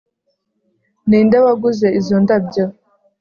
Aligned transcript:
Ninde 1.09 1.37
waguze 1.45 1.87
izo 1.99 2.15
ndabyo 2.23 2.65